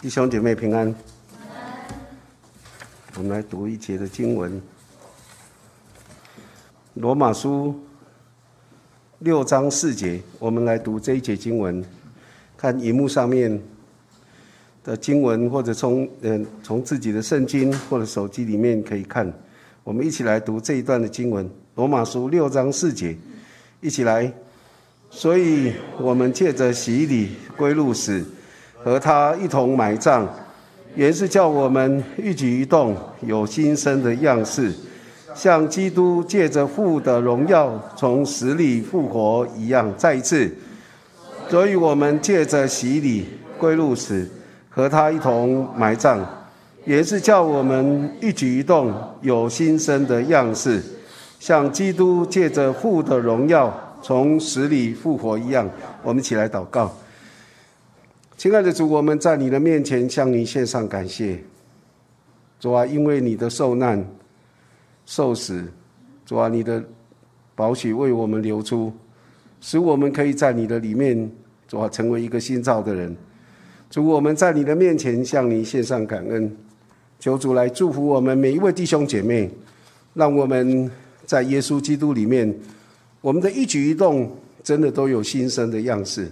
[0.00, 0.94] 弟兄姐妹平安。
[3.16, 4.52] 我们来读一节的经文，
[6.94, 7.72] 《罗马书》
[9.18, 10.20] 六章四节。
[10.38, 11.84] 我们来读这一节经文，
[12.56, 13.60] 看荧幕上面
[14.84, 19.32] 的经文，或者从嗯从自己的圣经或者手机里面可以看。
[19.82, 21.44] 我们一起来读这一段的经文，
[21.74, 23.16] 《罗马书》六章四节，
[23.80, 24.32] 一起来。
[25.10, 28.24] 所以我们借着洗礼归入死，
[28.82, 30.26] 和他一同埋葬。
[30.94, 34.72] 原是叫我们一举一动有新生的样式，
[35.34, 39.92] 像基督借着父的荣耀从死里复活一样。
[39.96, 40.50] 再一次，
[41.48, 43.26] 所以我们借着洗礼
[43.58, 44.28] 归入死，
[44.68, 46.18] 和他一同埋葬，
[46.84, 50.82] 也是叫我们一举一动有新生的样式，
[51.38, 53.72] 像基督借着父的荣耀
[54.02, 55.68] 从死里复活一样。
[56.02, 56.92] 我们起来祷告。
[58.38, 61.40] 亲爱的主，我们在你的面前向你献上感谢。
[62.60, 64.08] 主啊，因为你的受难、
[65.04, 65.64] 受死，
[66.24, 66.80] 主啊，你的
[67.56, 68.92] 宝血为我们流出，
[69.60, 71.28] 使我们可以在你的里面，
[71.66, 73.16] 主啊，成为一个新造的人。
[73.90, 76.56] 主，我们在你的面前向你献上感恩，
[77.18, 79.50] 求主来祝福我们每一位弟兄姐妹，
[80.14, 80.88] 让我们
[81.26, 82.56] 在耶稣基督里面，
[83.20, 84.30] 我们的一举一动
[84.62, 86.30] 真的都有新生的样式。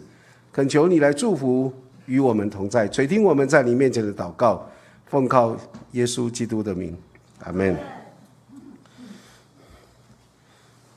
[0.53, 1.73] 恳求你来祝福。
[2.07, 4.69] 与我们同在，垂听我们在你面前的祷告，
[5.07, 5.57] 奉靠
[5.93, 6.97] 耶稣基督的名，
[7.45, 7.77] 阿门。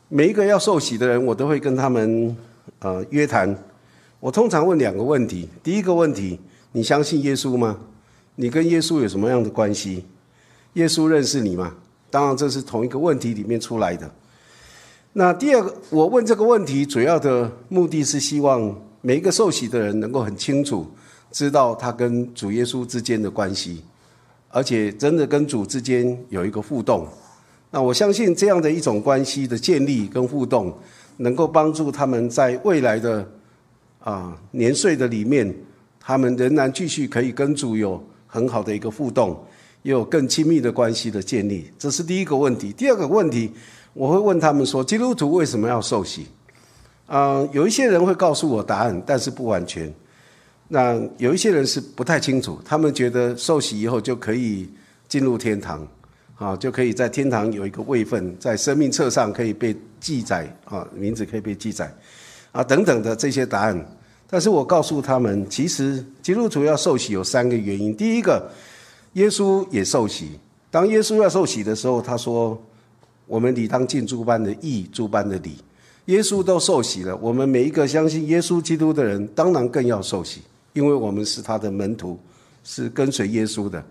[0.07, 2.35] 每一个要受洗的人，我都会跟他们
[2.79, 3.55] 呃约谈。
[4.19, 6.39] 我通常问两个问题：第一个问题，
[6.71, 7.77] 你相信耶稣吗？
[8.35, 10.05] 你跟耶稣有什么样的关系？
[10.73, 11.75] 耶稣认识你吗？
[12.09, 14.09] 当然，这是同一个问题里面出来的。
[15.13, 20.87] 那第二个，我问这个问题主要的目的是希望每一个受洗的人能够很清楚。
[21.31, 23.83] 知道他跟主耶稣之间的关系，
[24.49, 27.07] 而且真的跟主之间有一个互动。
[27.71, 30.73] 那我相信这样的一种关系的建立跟互动，
[31.17, 33.23] 能够帮助他们在未来的
[33.99, 35.53] 啊年岁的里面，
[35.99, 39.39] 他们仍然继续可以跟主有很好的一个互动，
[39.83, 41.69] 也有更亲密的关系的建立。
[41.77, 42.73] 这是第一个问题。
[42.73, 43.51] 第二个问题，
[43.93, 46.25] 我会问他们说：基督徒为什么要受洗？
[47.05, 49.93] 啊，有一些人会告诉我答案，但是不完全。
[50.71, 54.69] 那有一些人是不太清楚，他们觉得受洗以后就可以
[55.07, 55.85] 进入天堂，
[56.35, 61.91] 啊，就可以在天堂有一个位分，在生命册上可以被记载，啊，名字可以被记载，
[62.51, 63.97] 啊，等等的这些答案。
[64.29, 67.97] 但是我告诉他们，其实基督徒要受洗有三个原因。
[67.97, 68.47] 第一个，
[69.13, 70.39] 耶稣也受洗。
[70.69, 72.55] 当耶稣要受洗的时候，他说
[73.25, 75.55] ：“我们理当尽诸般的义，诸般的礼。”
[76.05, 80.41] 耶稣都受洗了，我们每一个相信耶稣基督的人，当然更要受洗。
[80.73, 82.19] 因为我们是他的门徒，
[82.63, 83.83] 是跟随耶稣的，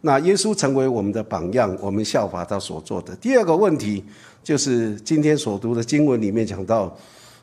[0.00, 3.14] 那耶稣成为我们的榜样，我们效法他所做的。
[3.16, 4.02] 第二个问题
[4.42, 6.96] 就是今天所读的经文里面讲到，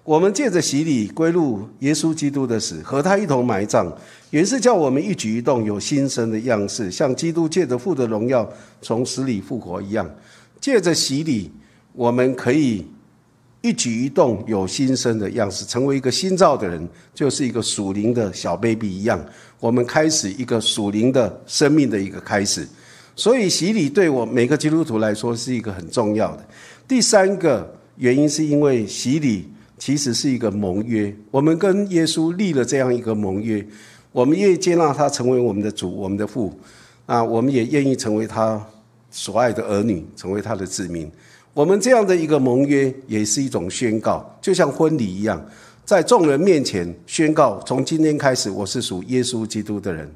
[0.04, 3.92] 我们借着洗礼归入耶稣基督的死，和他一同埋葬，
[4.32, 8.48] 原是叫我们一举一动有新生的样式，像基督借着父的荣耀
[8.82, 10.10] 从死里复活一样。
[10.60, 11.52] 借着洗礼，
[11.94, 12.86] 我们可以。
[13.62, 19.24] 一举一动有新生的样式，成为一个新造的人，就是一个属灵的小 baby 一样。
[19.60, 22.68] 我们开始一个属灵的生命的一个开始，
[23.16, 26.44] 所以洗礼对我每个基督徒来说是一个很重要的。
[26.88, 29.48] 第三个原因是因为洗礼
[29.78, 33.64] 其实是一个盟约，我们跟耶稣立了这样一个盟约，
[34.12, 36.52] 我们愿意接纳他成为我们的主、我们的父，
[37.06, 38.60] 啊，我们也愿意成为他
[39.12, 41.10] 所爱的儿女，成为他的子民。
[41.54, 45.46] 我们这样的一个盟约也是一种宣告，就像婚礼一样，
[45.84, 50.10] 在众人面前宣告：从今天开始，我是属耶稣基督的人。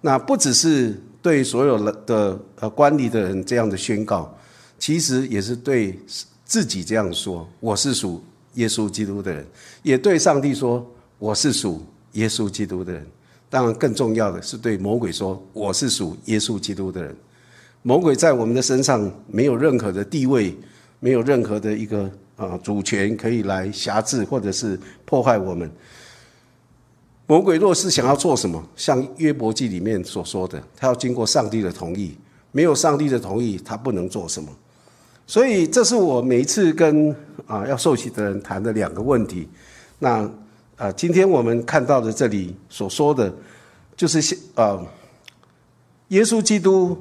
[0.00, 4.36] 那不只是对所有的呃观礼的人这样的宣告，
[4.78, 5.96] 其实也是对
[6.44, 8.22] 自己这样说：我是属
[8.54, 9.46] 耶稣基督的人，
[9.84, 10.84] 也对上帝说：
[11.18, 11.82] 我是属
[12.12, 13.06] 耶稣基督的人。
[13.48, 17.16] 当然，更重要的是对魔鬼说：我是属耶稣基督的人。
[17.86, 20.52] 魔鬼在我们的身上没有任何的地位，
[20.98, 25.70] 没有任何的一个啊主权可以来辖制或者是破坏我们。
[27.28, 32.16] 魔鬼若是想要做什么，像约伯记里面所说的，他要经过上帝的同意，
[32.50, 34.48] 没有上帝的同意，他不能做什么。
[35.24, 37.14] 所以，这是我每一次跟
[37.46, 39.48] 啊要受洗的人谈的两个问题。
[40.00, 40.28] 那
[40.74, 43.32] 啊，今天我们看到的这里所说的，
[43.96, 44.84] 就是啊，
[46.08, 46.98] 耶稣基督。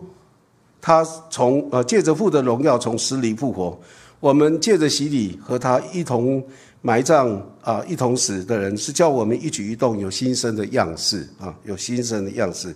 [0.86, 3.76] 他从呃借着父的荣耀从死里复活，
[4.20, 6.44] 我们借着洗礼和他一同
[6.84, 12.72] 埋葬啊，一同死的人，是叫我们一举一动有新生的样式啊，有新生的样式。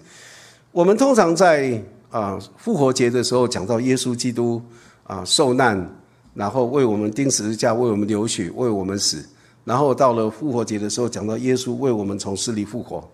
[0.72, 1.80] 我们通常在
[2.10, 4.60] 啊复活节的时候讲到耶稣基督
[5.04, 5.88] 啊受难，
[6.34, 9.24] 然后为我们钉十字架，为我们流血，为我们死。
[9.66, 13.08] 然后到了复活节的时候，讲到耶稣为我们从死里复活。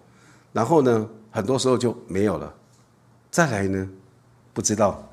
[0.53, 2.53] 然后呢，很多时候就没有了。
[3.29, 3.85] 再来呢，
[4.55, 5.07] 不知道，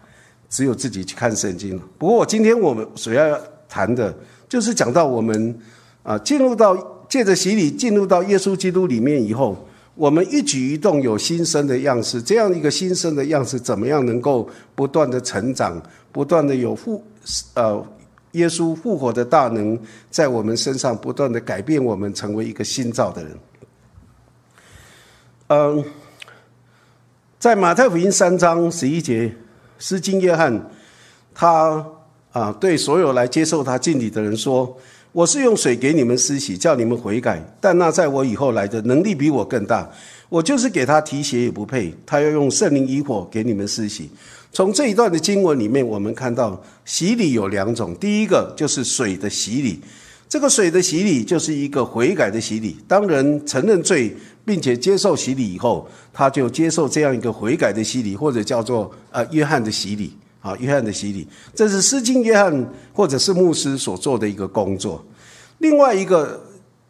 [0.48, 1.78] 只有自己去看圣经。
[1.98, 4.14] 不过我今天我们所要谈的，
[4.48, 5.58] 就是讲到我们
[6.02, 12.22] 啊，进入到借着洗礼进入到耶稣基督里面以后，我们一举一动有新生的样式。
[12.22, 17.04] 这样一个新生的样式，怎么样能够不断的成长，不断的有复
[17.54, 17.84] 呃。
[18.32, 19.78] 耶稣复活的大能
[20.08, 23.32] 在我们身上不断的改变我们，成为一个新造的人。
[25.48, 25.84] 嗯，
[27.42, 29.34] 在马太福音三章十一节，
[29.76, 30.70] 施经约翰
[31.34, 31.84] 他
[32.30, 34.78] 啊对所有来接受他敬礼的人说
[35.10, 37.42] ：“我是用水给你们施洗，叫你们悔改。
[37.60, 39.90] 但那在我以后来的能力比我更大，
[40.28, 41.92] 我就是给他提鞋也不配。
[42.06, 44.08] 他要用圣灵以火给你们施洗。”
[44.54, 47.92] 从这一段的经文里面，我们看到洗礼有两种。
[47.96, 49.80] 第一个就是水的洗礼，
[50.32, 52.78] 这个水的洗礼就是一个悔改的洗礼。
[52.88, 65.04] 当人承认罪并且接受洗礼以后，他就接受这样一个悔改的洗礼，或者叫做呃约翰的洗礼啊，约翰的洗礼，这是施经约翰或者是牧师所做的一个工作。
[65.58, 66.42] 另外一个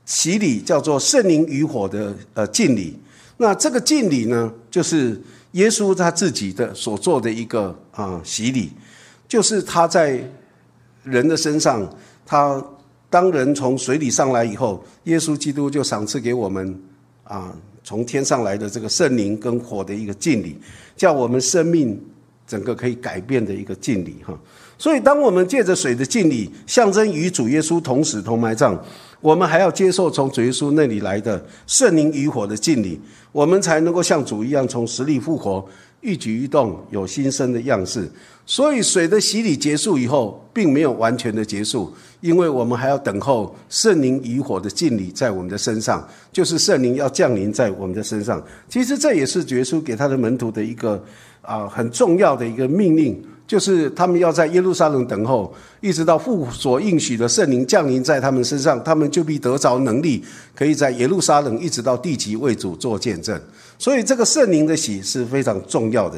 [0.04, 2.96] 洗礼叫做圣灵与火的呃敬礼，
[3.38, 5.20] 那这个敬礼呢，就是。
[5.52, 8.72] 耶稣他自己的所做的一个啊洗礼，
[9.28, 10.18] 就是他在
[11.02, 11.86] 人的身上，
[12.24, 12.64] 他
[13.12, 16.82] 当人从水里上来以后，耶稣基督就赏赐给我们
[17.24, 17.54] 啊
[17.84, 20.56] 从天上来的这个圣灵跟火的一个敬礼，
[20.96, 22.00] 叫我们生命
[22.46, 24.32] 整个可以改变的一个敬礼哈。
[24.78, 28.82] 所以，当我们借着水的敬礼，象征与主耶稣同死同埋葬。
[29.20, 32.98] 我们还要接受从主耶稣那里来的圣灵与火的敬礼，
[33.30, 35.64] 我们才能够像主一样从死里复活，
[36.02, 38.06] 一举一动有新生的样式。
[38.44, 41.90] 所以水的洗礼结束以后，并没有完全的结束，
[42.20, 48.44] 因为我们还要等候圣灵与火的敬礼在我们的身上，就是圣灵要降临在我们的身上。
[48.68, 51.02] 其实这也是耶稣给他的门徒的一个
[51.40, 53.24] 啊很重要的一个命令。
[53.44, 55.52] 就是他们要在耶路撒冷等候，
[55.82, 63.38] 一直到父所应许的圣灵降临在他们身上，他们就必得着能力，可以在耶路撒冷一直到地极为主做见证。
[63.82, 66.16] 所以这个圣灵的喜是非常重要的。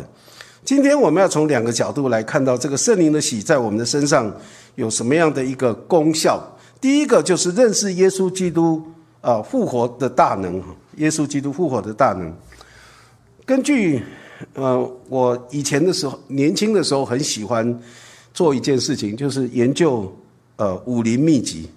[0.66, 4.30] 今天我们要从两个角度来看到这个圣灵的喜在我们的身上
[4.74, 6.46] 有什么样的一个功效。
[6.78, 8.84] 第一个就是认识耶稣基督
[9.22, 10.62] 啊复活的大能，
[10.96, 12.30] 耶稣基督复活的大能。
[13.46, 14.02] 根据。
[14.52, 17.80] 呃，我以前的时候，年轻的时候很喜欢
[18.34, 20.12] 做一件事情，就是研究
[20.56, 21.70] 呃武林秘籍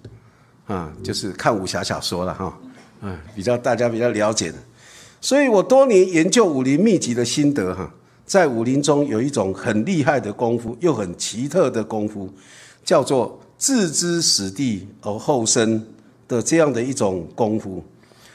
[0.65, 2.57] 啊，就是看武侠小说了哈，
[3.01, 4.57] 嗯，比较大家比较了解的。
[5.19, 7.91] 所以我多年研究武林秘籍的心得哈，
[8.25, 12.29] 在武林中有一种很厉害的功夫，又很奇特的功夫，
[12.85, 15.83] 叫做置之死地而后生
[16.27, 17.83] 的这样的一种功夫。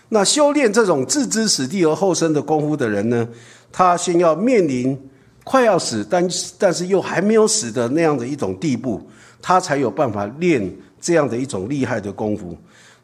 [0.08, 3.26] 那修炼这种置之死地而后生的功夫的人呢？
[3.70, 4.98] 他先要面临
[5.44, 9.00] 快要死，但但是又还没有死的那样的一种地步，
[9.40, 10.70] 他才有办法练
[11.00, 12.54] 这样的一种厉害的功夫。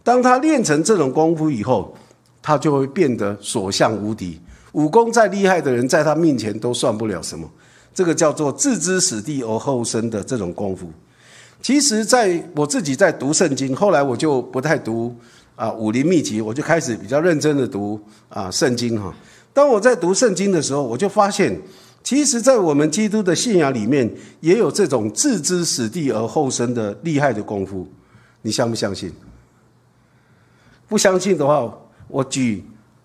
[0.02, 1.96] 当他练成这种功夫以后，
[2.42, 4.40] 他就会变得所向无敌。
[4.72, 7.48] 武功再厉害的人，在他面前都算不了什么。
[7.94, 10.88] 这个叫做置之死地而后生的这种功夫。
[11.60, 15.12] 其实，在我自己在读圣经，后来我就不太读
[15.56, 19.12] 啊武林秘籍，我就开始比较认真的读啊圣经哈。
[19.52, 21.60] 当我在读圣经的时候，我就发现，
[22.04, 27.84] 其实，在我们基督的信仰里面，也有这种置之死地而后生的厉害的功夫。
[28.42, 29.12] 你相不相信？
[30.86, 31.76] 不相信的话，
[32.08, 32.64] 我举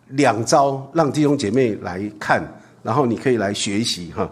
[0.10, 2.44] 两招让弟兄姐妹来看，
[2.82, 4.30] 然后你可以来学习哈。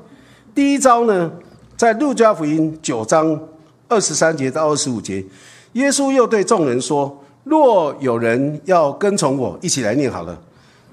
[0.55, 1.31] 第一招呢，
[1.77, 3.39] 在路加福音九章
[3.87, 5.23] 二十三节到二十五节，
[5.73, 10.39] 耶稣又对众人说：“若有人要跟从我，一起来念好了。”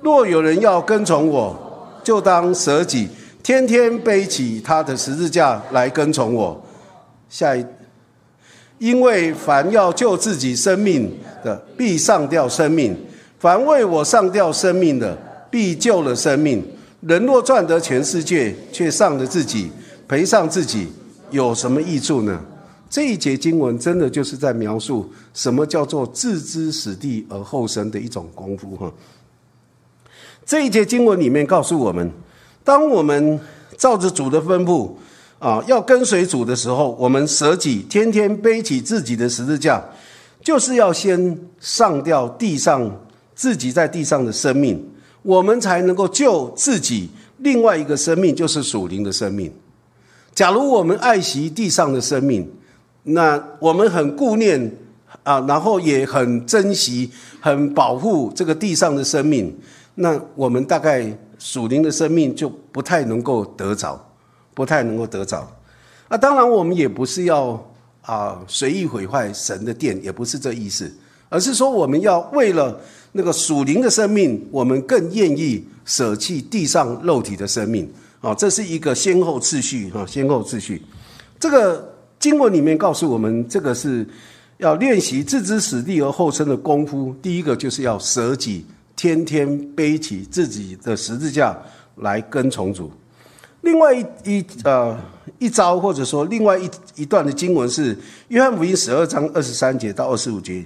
[0.00, 1.56] 若有人要跟从我，
[2.04, 3.08] 就当舍己，
[3.42, 6.60] 天天背起他的十字架来跟从我。
[7.28, 7.66] 下一，
[8.78, 11.12] 因为凡要救自己生命
[11.44, 12.94] 的，必上吊生命；
[13.38, 15.16] 凡为我上吊生命的，
[15.50, 16.64] 必救了生命。
[17.00, 19.70] 人若赚得全世界，却丧了自己，
[20.08, 20.88] 赔上自己，
[21.30, 22.40] 有什么益处呢？
[22.90, 28.90] 这一节经文真的就是在描述什么叫做置之死地而后生的一种功夫哈。
[30.46, 32.10] 这一节经文里面告诉我们，
[32.64, 33.38] 当我们
[33.76, 34.90] 照着主的吩咐
[35.38, 39.84] 啊，要跟随主的时候，我们舍己，天天背起自己的十字架，
[40.42, 42.90] 就是要先上掉地上
[43.38, 44.84] 自己在地上的生命，
[45.22, 49.52] 我们才能够救自己另外一个生命，就是属灵的生命。
[50.34, 52.50] 假如我们爱惜地上的生命，
[53.04, 54.60] 那我们很顾念
[55.22, 57.08] 啊，然后也很珍惜、
[57.40, 59.56] 很保护这个地上的生命，
[59.94, 64.04] 那我们大概属灵的生命就不太能够得着，
[64.52, 65.48] 不太能够得着。
[66.08, 67.64] 啊，当然我们也不是要
[68.02, 70.92] 啊随意毁坏神的殿，也不是这意思，
[71.28, 72.80] 而是说我们要为了
[73.18, 77.90] 那个属灵的生命，我们更愿意舍弃地上肉体的生命。
[78.20, 80.80] 啊，这是一个先后次序哈，先后次序。
[81.40, 84.06] 这个经文里面告诉我们，这个是
[84.58, 87.12] 要练习置之死地而后生的功夫。
[87.20, 91.58] 第一个就是要舍己，天天背起自己的十字架
[91.96, 92.88] 来跟从主。
[93.62, 94.96] 另外一一呃
[95.40, 97.98] 一招，或者说另外一一段的经文是
[98.28, 100.64] 约翰福音十二章二十三节到二十五节。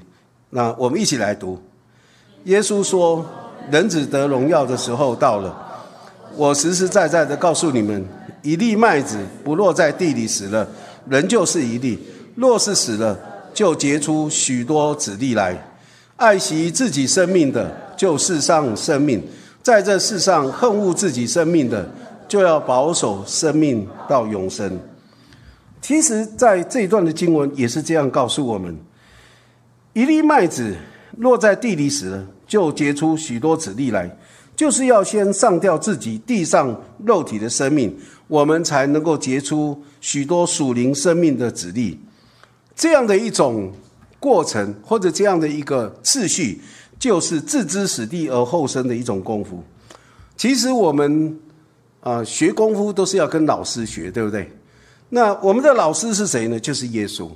[0.50, 1.58] 那我们一起来读。
[2.44, 3.24] 耶稣说
[3.70, 5.56] ：“人子得荣耀的时候到了。”
[6.34, 8.04] 我实实在在的告诉你们，
[8.42, 10.66] 一粒麦子不落在地里死了，
[11.06, 11.98] 人就是一粒；
[12.34, 13.18] 若是死了，
[13.52, 15.56] 就结出许多子粒来。
[16.16, 19.20] 爱惜自己生命的，就世上生命；
[19.62, 21.86] 在这世上恨恶自己生命的，
[22.26, 24.80] 就要保守生命到永生。
[25.82, 28.74] 其实，在这一段的经文也是这样告诉我们：
[29.92, 30.74] 一粒麦子
[31.18, 34.16] 落在地里死了，就结出许多子粒来。
[34.54, 37.96] 就是要先上掉自己地上肉体的生命，
[38.28, 41.98] 我们才能够结出许多属灵生命的子粒。
[42.76, 43.72] 这样的一种
[44.20, 46.60] 过程，或者这样的一个次序，
[46.98, 49.64] 就是置之死地而后生的一种功夫。
[50.36, 51.38] 其实我们
[52.00, 54.50] 啊学功夫都是要跟老师学，对不对？
[55.08, 56.60] 那我们的老师是谁呢？
[56.60, 57.28] 就是耶稣，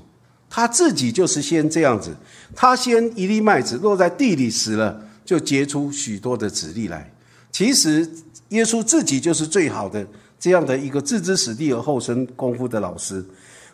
[0.49, 2.17] 他自己就是先这样子，
[2.55, 5.03] 他先一粒麦子落在地里死了。
[5.27, 7.13] 就结出许多的子粒来。
[7.51, 8.09] 其实
[8.51, 10.07] 耶稣自己就是最好的
[10.39, 13.25] 这样的一个置之死地而后生功夫的老师，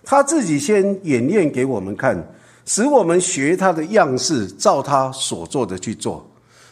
[0.02, 2.16] 他自己先演练给我们看，
[2.64, 6.26] 使我们学他的样式，照他所做的去做。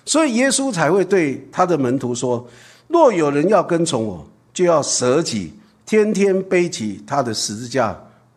[0.06, 2.48] 所以耶稣才会对他的门徒说
[2.88, 5.52] ：“若有人要跟从我，就要舍己，
[5.84, 7.94] 天天背起他的十字架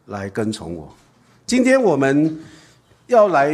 [0.07, 0.93] 来跟从我。”
[1.45, 2.39] 今天我们
[3.07, 3.51] 要来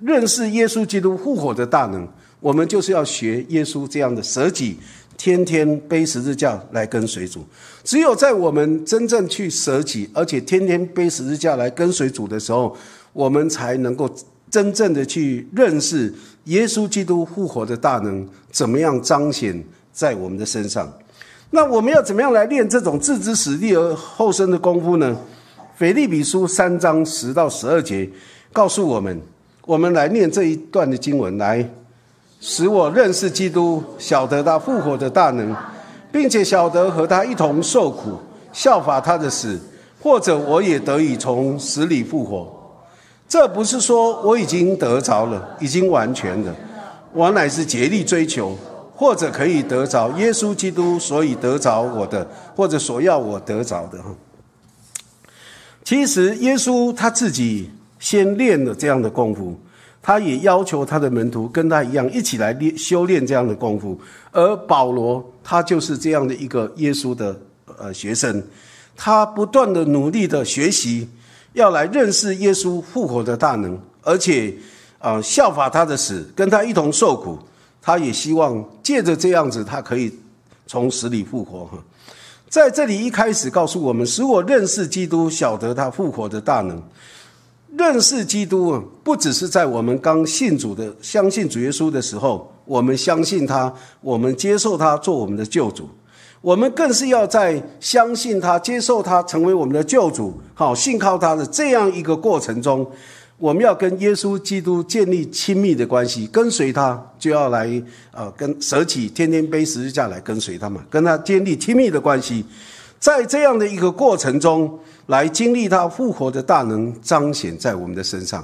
[0.00, 2.06] 认识耶稣基督复活的大能。
[2.38, 4.78] 我们就是要学耶稣这样的舍己，
[5.16, 7.44] 天天背十字架来跟随主。
[7.82, 12.76] 只有在我们真正去舍己，而且天天背十字架来跟随主的时候，
[13.14, 14.08] 我们才能够
[14.50, 16.12] 真正的去认识
[16.44, 20.92] 耶稣基督复活的大能，怎么样彰显在我们的身上。
[21.50, 25.16] 那我们要怎么样来练这种置之死地而后生的功夫呢？
[25.76, 28.08] 腓利比书三章十到十二节
[28.52, 29.20] 告诉我们，
[29.66, 31.68] 我们来念这一段的经文来。
[32.40, 35.52] 使我认识基督，晓得他复活的大能，
[36.12, 38.18] 并且晓得和他一同受苦，
[38.52, 39.58] 效法他的死，
[40.00, 42.46] 或者我也得以从死里复活。
[43.26, 46.54] 这不是说我已经得着了，已经完全了，
[47.12, 48.56] 我乃是竭力追求，
[48.94, 53.98] 或者可以得着耶稣基督，所以得着我的，或者所要我得着的。
[55.84, 59.56] 其实耶稣他自己先练了这样的功夫。
[60.06, 63.98] 他也要求他的门徒跟他一样一起来练修炼这样的功夫，
[64.32, 67.34] 而保罗他就是这样的一个耶稣的
[67.78, 68.42] 呃学生，
[68.94, 71.08] 他不断的努力的学习，
[71.54, 74.54] 要来认识耶稣复活的大能，而且
[74.98, 77.38] 啊效法他的死，跟他一同受苦，
[77.80, 80.12] 他也希望借着这样子，他可以
[80.66, 81.78] 从死里复活哈。
[82.54, 86.80] 在这里一开始告诉我们，使我认识基督，晓得他复活的大能。
[87.76, 95.88] 认识基督啊，不只是在我们刚信主的、相信主耶稣的时候，我们相信他，我们接受他做我们的救主，
[96.40, 102.88] 我们更是要在相信他、接受他成为我们的救主，好信靠他的这样一个过程中，
[103.38, 112.44] 我们要跟耶稣基督建立亲密的关系，跟随他就要来啊，跟舍己天天背十字架来跟随他嘛，跟他建立亲密的关系，
[112.98, 114.78] 在这样的一个过程中。
[115.08, 118.42] 来经历他复活的大能彰显在我们的身上。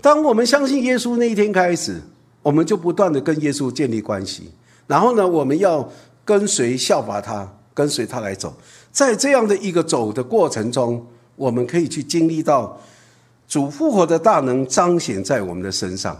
[0.00, 2.00] 当我们相信耶稣那一天开始，
[2.40, 4.48] 我们就不断的跟耶稣建立关系。
[4.86, 5.90] 然后呢，我们要
[6.24, 8.56] 跟随效法他，跟随他来走。
[8.92, 11.04] 在这样的一个走的过程中，
[11.34, 12.80] 我们可以去经历到
[13.48, 16.16] 主复活的大能彰显在我们的身上。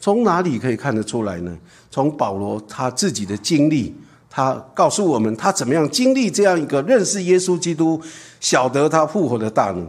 [0.00, 1.56] 从哪里可以看得出来呢？
[1.90, 3.94] 从保罗他自己的经历。
[4.34, 8.00] 他告诉我们，他怎么样经历这样一个认识耶稣基督、
[8.40, 9.86] 晓得他复活的大能。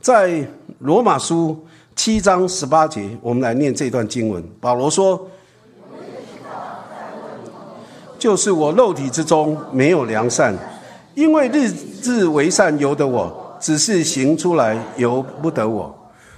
[0.00, 0.42] 在
[0.78, 1.62] 罗马书
[1.94, 4.42] 七章十八节，我们来念这段经文。
[4.58, 5.28] 保罗说
[8.18, 10.56] ：“就是我肉体之中没有良善，
[11.14, 11.70] 因为日
[12.02, 15.94] 日为善由得我，只是行出来由不得我。”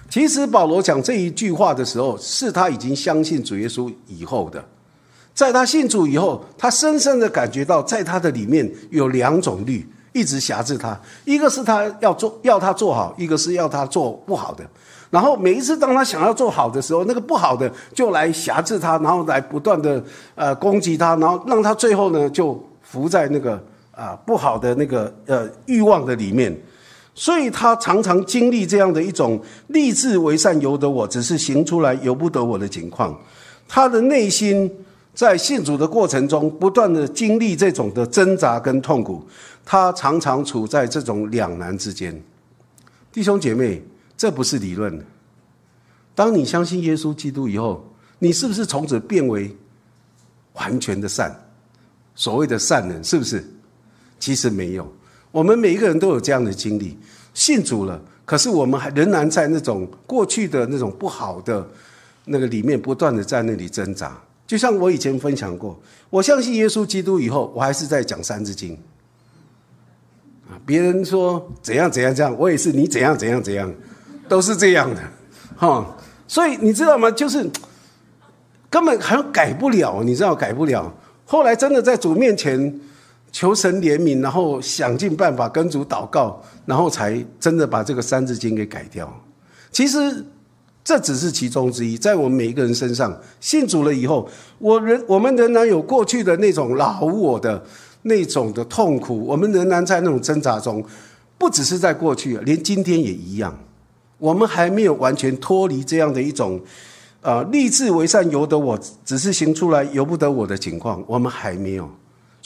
[0.08, 4.64] 其实保罗讲这一句话的时候，是他已经相信主耶稣以后的。
[5.34, 14.64] 在他信主以后，他深深的感觉到，在他的里面有两种律一直辖制他：一个是他要做要他做好，一个是要他做不好的。
[15.10, 20.02] 然后每一次当他想要做好的时候，那个不好的就来辖制他，然后来不断的
[20.34, 26.56] 呃攻击他，然后让他最后呢就伏在那个啊不好的那个呃欲望的里面。
[27.18, 33.18] 所以他常常经历这样的一种立志为善由得我，只是行出来由不得我的情况。
[33.66, 34.70] 他的内心
[35.14, 39.26] 在信主的过程中，不断的经历这种的挣扎跟痛苦。
[39.64, 42.22] 他常常处在这种两难之间。
[43.10, 43.82] 弟兄姐妹，
[44.14, 45.02] 这不是理论。
[46.14, 47.82] 当你相信耶稣基督以后，
[48.18, 49.56] 你是不是从此变为
[50.52, 51.34] 完全的善？
[52.14, 53.42] 所谓的善人，是不是？
[54.20, 54.90] 其实没有。
[55.36, 56.96] 我们每一个人都有这样的经历，
[57.34, 61.68] 信主了，可是我们还仍然在那种过去的那种不好的
[62.24, 64.18] 那个里面，不断的在那里挣扎。
[64.46, 65.78] 就像我以前分享过，
[66.08, 68.72] 我相信耶稣基督以后，我还是在讲三字经。
[70.48, 73.70] 啊，别人说怎样怎样这样，我也是你怎样怎样怎样，
[74.30, 75.02] 都是这样的，
[75.54, 75.86] 哈。
[76.26, 77.10] 所以你知道吗？
[77.10, 77.46] 就是
[78.70, 80.90] 根本还改不了，你知道改不了。
[81.26, 82.80] 后来真的在主面前。
[83.36, 89.06] 求神怜悯，然后想尽办法跟主祷告，然后才真的把这个三字经给改掉。
[89.70, 90.24] 其实
[90.82, 94.26] 这只是其中之一，在我们每一个人身上信主了以后，
[94.58, 97.62] 我仍我们仍然有过去的那种老我的
[98.04, 100.82] 那种的痛苦，我们仍然在那种挣扎中。
[101.36, 103.54] 不只是在过去，连今天也一样，
[104.16, 106.58] 我们还没有完全脱离这样的一种
[107.20, 111.90] 啊立志为善由得我，只是行出来由不得我的情况，我们还没有。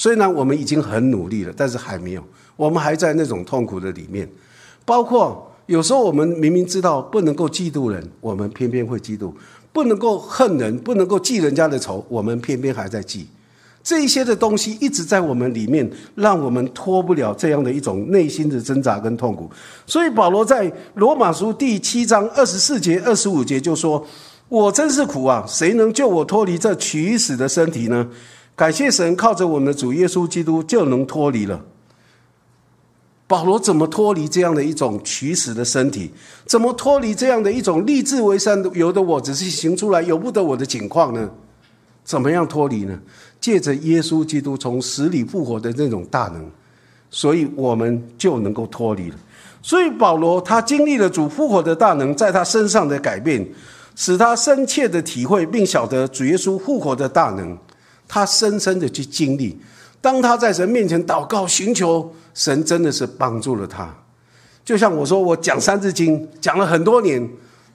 [0.01, 2.25] 虽然我们已经很努力了，但是还没有，
[2.57, 4.27] 我们还在那种痛苦的里面。
[4.87, 9.31] 包括有时候我们明明知道不能够嫉妒人，我们偏偏会嫉妒；
[9.75, 13.29] 不能够恨人，不能够记人家的仇，我们偏偏还在记。
[13.83, 19.51] 这一些的东西一直在我们里面，让我们脱不了这样的一种内心的挣扎跟痛苦。
[19.87, 24.03] 所以保罗在罗马书第七章二十四节、二十五节就说
[24.49, 25.45] ：“我真是苦啊！
[25.47, 28.09] 谁能救我脱离这取死的身体呢？”
[28.61, 31.65] 感谢神，靠着我们的主耶稣基督就能脱离了。
[33.27, 36.11] 保罗怎么脱离这样的一种取死的身体？
[36.45, 41.31] 怎么脱离这样的一种立志为善由得我，只是行出来由不得我的境况呢？
[42.05, 43.01] 怎么样脱离呢？
[43.41, 46.45] 借着耶稣基督从死里复活的那种大能，
[47.09, 49.17] 所以我们就能够脱离了。
[49.63, 53.49] 所以保罗他经历了主复活的大能在他身上的改变，
[53.97, 57.57] 使他深切的体会并晓得主耶稣复活的大能。
[58.13, 59.57] 他深深的去经历，
[60.01, 63.89] 当他在神面前祷告寻求神，真的是帮助了他。
[64.65, 67.25] 就像我说，我讲三字经讲了很多年，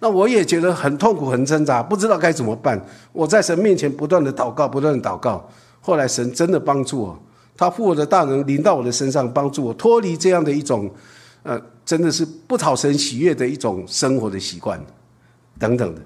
[0.01, 2.85] 那我也觉得很痛苦、很挣扎，不知道该怎么办。
[3.13, 5.49] 我在神面前不断的祷告，不断的祷告。
[5.79, 7.19] 后来神真的帮助我，
[7.55, 10.91] 他复活的大能临到我的身上，帮助我脱离这样的一种，
[11.43, 14.77] 呃，真的是不讨神喜悦的一种生活的习惯，
[15.57, 16.01] 等等的。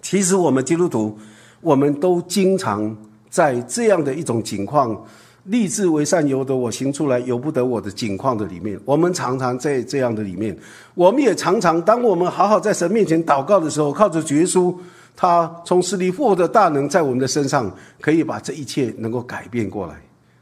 [0.00, 1.18] 其实我们基督徒，
[1.60, 2.96] 我们都经常。
[3.30, 4.96] 在这样的一种境况，
[5.44, 10.56] 立志为善由得我，行出来由不得我的境况的里面，我们常常在这样的里面，
[10.94, 14.78] 我们也常常，当我们好好在神面前祷告的时候，靠着绝书，
[15.16, 19.94] 他从死里复活的大能在我们的身上，可以把这一切能够改变过来，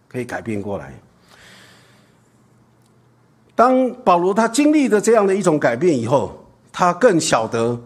[0.09, 0.93] 可以改变过来。
[3.55, 6.37] 当保罗他经历的这样的一种改变以后，
[6.73, 7.79] 他更晓得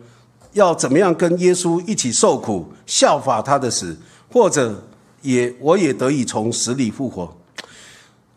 [0.53, 3.95] 要怎么样跟耶稣一起受苦，效法他的死，
[4.33, 4.83] 或者。
[5.23, 7.37] 也，我也得以从死里复活。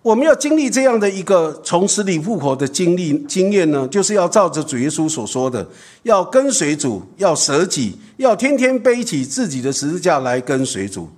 [0.02, 5.68] 我们要经历这样的一个从死里复活的经历经验呢，就是要照着主耶稣所说的，
[6.04, 11.10] 要跟随主，要舍己，要天天背起自己的十字架来跟随主。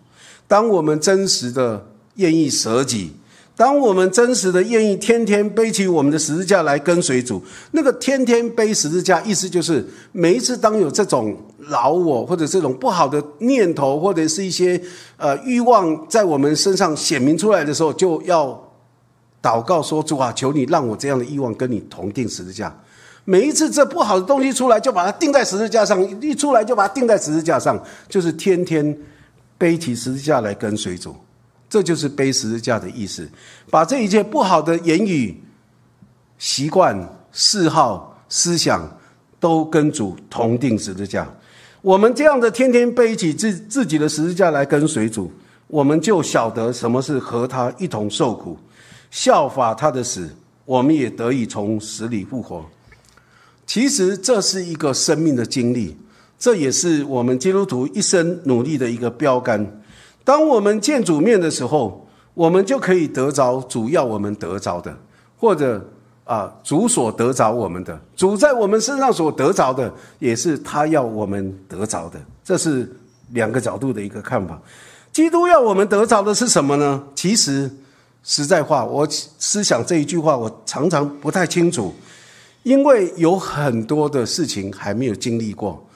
[0.47, 3.11] 当我们真实的愿意舍己。
[3.57, 7.41] 当我们真实的愿意天天背起我们的十字架来跟随主，
[7.71, 11.35] 那个天天背十字架，意思就是每一次当有这种
[11.69, 14.79] 老我或者这种不好的念头或者是一些
[15.15, 18.61] 呃欲望在我们身上显明出来的时候，就要
[19.41, 22.75] 祷告说：“主啊，求你让我这样的欲望跟你同定十字架。”
[23.23, 28.95] 每一次这不好的东西出来，就把它钉在十字架上；一出来就把它钉在十字架上，就是天天
[29.57, 31.15] 背起十字架来跟随主。
[31.75, 33.29] 这就是背十字架的意思，
[33.69, 35.37] 把这一切不好的言语、
[36.37, 36.97] 习惯、
[37.33, 38.89] 嗜好、思想，
[39.41, 41.27] 都跟主同定十字架。
[41.81, 45.29] 我们这样的天天背起自自己的十字架来跟随主，
[45.67, 48.57] 我们就晓得什么是和他一同受苦，
[49.11, 50.33] 效法他的死，
[50.63, 52.65] 我们也得以从死里复活。
[53.65, 55.97] 其实这是一个生命的经历，
[56.39, 59.81] 这也是我们基督徒一生努力的一个标杆。
[60.25, 64.93] 当我们见主面的时候，我们就可以得着主要我们得着的，
[65.37, 65.81] 或者
[66.25, 72.19] 啊主所得着我们的，主在我们身上所得着的，也是他要我们得着的。
[72.43, 72.91] 这是
[73.31, 74.59] 两个角度的一个看法。
[75.13, 77.01] 基督要我们得着的是什么呢？
[77.15, 77.71] 其实
[78.23, 81.93] 实在话，我思想这一句话，我常常不太清楚。
[82.63, 85.87] 因为有很多的事情还没有经历过，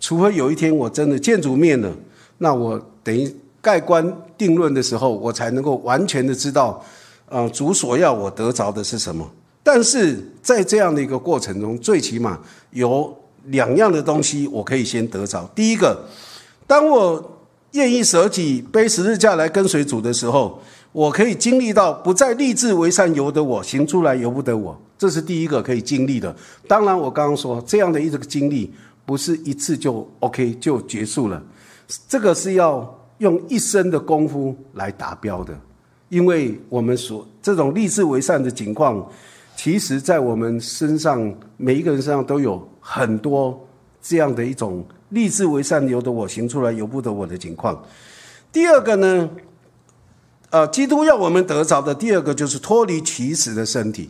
[0.00, 1.90] 除非有一天我真的见主面了，
[2.38, 3.32] 那我等于
[3.66, 6.80] 盖棺定论的时候，我才能够完全的知道，
[7.28, 9.28] 呃，主所要我得着的是什么。
[9.64, 12.38] 但是在这样的一个过程中，最起码
[12.70, 13.12] 有
[13.46, 15.44] 两样的东西我可以先得着。
[15.56, 16.04] 第一个，
[16.64, 17.40] 当我
[17.72, 20.62] 愿意舍己背十字架来跟随主的时候。
[20.92, 26.34] 我可以经历到不再立志为善由得我行出来由不得我，这是第一个可以经历的。
[26.66, 28.72] 当然，我刚刚说这样的一个经历
[29.04, 31.42] 不是一次就 OK 就结束了，
[32.08, 35.58] 这个是要用一生的功夫来达标的。
[36.08, 39.04] 因为我们所这种立志为善的情况，
[39.56, 43.58] 其实在我们身上每一个人身上都有很多
[44.00, 47.84] 这样的一种立志为善由得我行出来由不得我的情况。
[48.52, 49.28] 第二个呢？
[50.50, 54.08] 呃，基督要我们得着的第二个就是脱离起死的身体，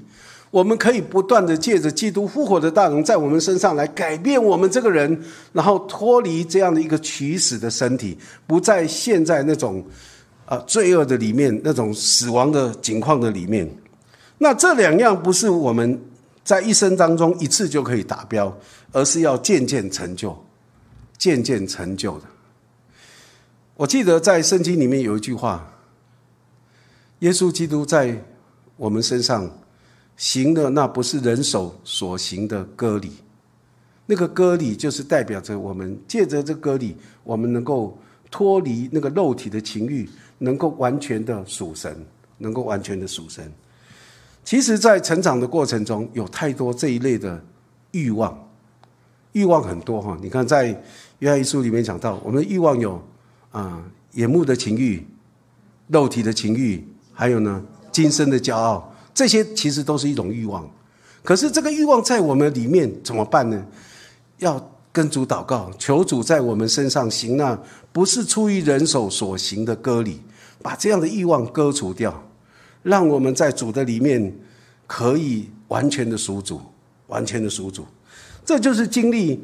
[0.51, 5.21] 我们可以不断的借着基督复活的大能在我们身上来改变我们这个人，
[5.53, 9.85] 然后脱离这样的一个取死的身体，不再陷在那种
[10.45, 13.69] 啊罪恶的里面，那种死亡的境况的里面。
[14.39, 16.01] 那这两样不是我们
[16.45, 18.57] 在一生当中一次就可以达标，
[18.93, 20.37] 而是要渐渐成就，
[21.19, 22.25] 渐渐成就的。
[23.77, 25.73] 我记得在圣经里面有一句话。
[27.21, 28.15] 耶稣基督在
[28.77, 29.51] 我们身上
[30.17, 33.13] 行的那不是人手所行的割礼，
[34.07, 37.99] 那个割礼就是代表着我们借着这割礼，我们能够
[38.31, 41.95] 脱离那个肉体的情欲，能够完全的属神，
[42.39, 43.53] 能够完全的属神。
[44.43, 47.43] 其实，在成长的过程中，有太多这一类的
[47.91, 48.49] 欲望，
[49.33, 50.17] 欲望很多哈。
[50.23, 50.69] 你看，在
[51.19, 53.03] 约翰一书里面讲到，我们的欲望有
[53.51, 55.05] 啊，眼目的情欲，
[55.89, 56.87] 肉体的情欲。
[57.13, 60.69] 还有呢，今生的骄傲，这些其实都是一种欲望。
[61.25, 63.65] 可是这个欲望在我们里面怎么办呢？
[64.41, 67.59] 要跟主祷告，求主在我们身上行那
[67.93, 70.21] 不是出于人手所行的割礼，
[70.63, 72.23] 把这样的欲望割除掉，
[72.83, 74.33] 让我们在主的里面
[74.87, 76.61] 可以完全的属主，
[77.07, 77.87] 完全的属主。
[78.45, 79.43] 这就是经历。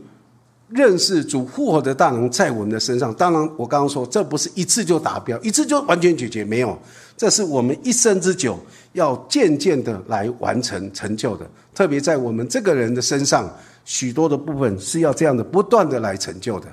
[0.74, 6.78] 认识主复活的大能在我们的身上，当然我刚刚说这不是一次就达标，一次就完全解决，没有，
[7.22, 8.58] 这是我们一生之久
[8.94, 11.48] 要渐渐的来完成成就的。
[11.72, 13.48] 特别在我们这个人的身上，
[13.84, 16.66] 许多的部分是要这样的不断的来成就的。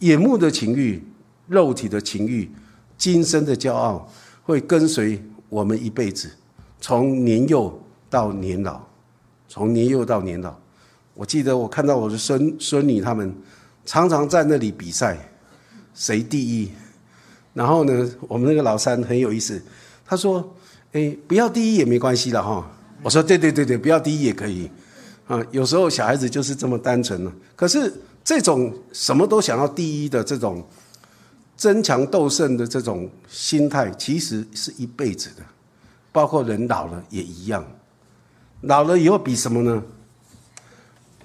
[0.00, 1.02] 眼目的情欲、
[1.46, 2.50] 肉体的情欲、
[2.98, 4.06] 今生的骄傲，
[4.42, 6.30] 会跟随我们一辈子，
[6.78, 7.72] 从年幼
[8.10, 8.82] 到年老，
[9.48, 10.54] 从年幼到年老。
[11.14, 13.34] 我记得我看到我的孙孙女他们
[13.86, 15.16] 常常在那里比赛，
[15.94, 16.70] 谁第一？
[17.54, 19.62] 然后呢，我们那个老三很有意思，
[20.04, 20.54] 他说
[20.92, 22.70] ：“哎，不要第一也没关系的哈。”
[23.02, 24.70] 我说：“对对对对，不要第一也可以。”
[25.26, 27.32] 啊，有时候小孩子就是这么单纯呢。
[27.56, 27.90] 可是
[28.22, 30.62] 这种什么都想要第一的这种
[31.56, 35.42] 争强斗胜的这种心态，其实是一辈子的，
[36.12, 37.64] 包括人老了也一样。
[38.62, 39.82] 老了以后比什么呢？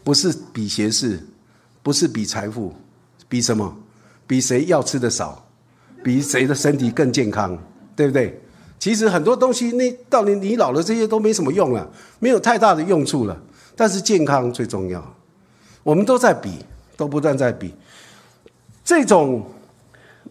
[0.03, 1.19] 不是比学识，
[1.81, 2.73] 不是比财富，
[3.27, 3.77] 比什么？
[4.25, 5.48] 比谁要吃的少，
[6.03, 7.57] 比谁的身体更健康，
[7.95, 8.41] 对不对？
[8.79, 13.37] 其实很多东西，那到你你老了，这些都没什么用了，没有太大的用处了。
[13.75, 15.15] 但是健康最重要，
[15.83, 16.51] 我们都在比，
[16.95, 17.73] 都不断在比。
[18.83, 19.45] 这种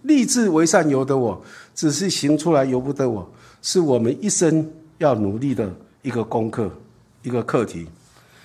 [0.02, 1.42] 立志为善由得我，
[1.74, 5.70] 只是行出来由不得我，是我们一生要努力的
[6.02, 6.70] 一个功课，
[7.22, 7.86] 一个课题。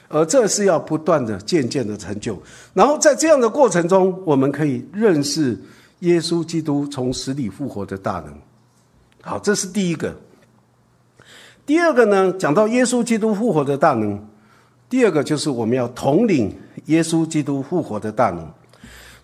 [0.10, 2.38] 而这是要不断的、渐渐的成就，
[2.74, 5.58] 然后在这样的过程中，我们可以认识
[6.04, 8.34] 耶稣基督从死里复活的大能。
[9.22, 10.14] 好，这是第一个。
[11.66, 14.22] 第二个呢，讲到耶稣基督复活的大能，
[14.90, 16.54] 第二个就是我们要统领
[16.88, 18.46] 耶稣基督复活的大能。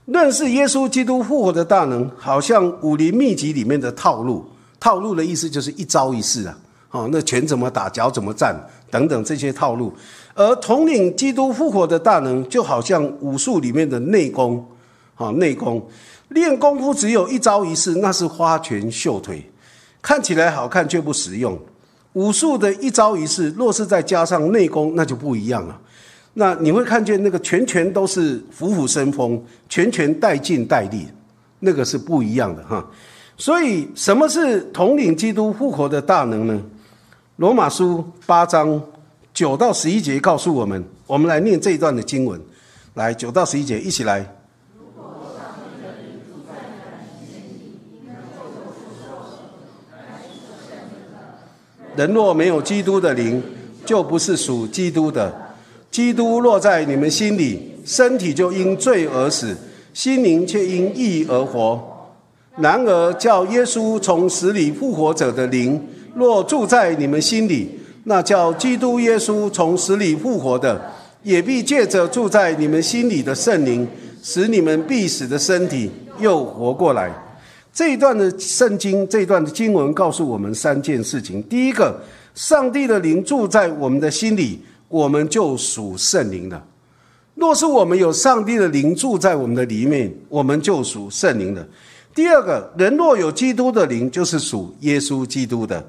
[0.05, 4.45] 认识耶稣基督复活的大能，好像武林秘籍里面的套路。
[4.79, 8.55] 套路的意思就是一招一式啊，好，那拳怎么打，脚怎么站，
[8.89, 9.93] 等等这些套路。
[10.33, 14.65] 而统领基督复活的大能，就好像武术里面的内功，
[15.13, 15.85] 好内功
[16.29, 19.43] 练功夫只有一招一式，那是花拳绣腿，
[20.01, 21.59] 看起来好看却不实用。
[22.13, 25.79] 武术的一招一式，若是再加上内功，那就不一样了。
[26.33, 31.07] 那你会看见那个拳拳都是虎虎生风，拳拳带劲带力，
[31.59, 32.85] 那个是不一样的哈。
[33.37, 36.61] 所以，什么是统领基督复活的大能呢？
[37.37, 38.81] 罗马书八章
[39.33, 42.39] 九到十一节告诉我们，我们来念这一段的经文。
[42.95, 44.38] 来，九到十一节，一起来。
[51.99, 53.43] 人若没有基督的灵，
[53.85, 55.29] 就不是属基督的。
[55.91, 59.53] 基督落在你们心里，身体就因罪而死，
[59.93, 61.77] 心灵却因义而活。
[62.55, 65.77] 然而，叫耶稣从死里复活者的灵，
[66.15, 67.69] 若住在你们心里，
[68.05, 70.81] 那叫基督耶稣从死里复活的，
[71.23, 73.85] 也必借着住在你们心里的圣灵，
[74.23, 77.11] 使你们必死的身体又活过来。
[77.71, 81.99] 这一段的圣经，这一段的经文告诉我们三件事情：第一个，
[82.35, 86.61] 上帝的灵住在我们的心里，我们就属圣灵了；
[87.35, 91.65] 若是我们有上帝的灵住在我们的里面，我们就属圣灵了。
[92.13, 95.87] 第二个人若有基督的灵，就是属耶稣基督的。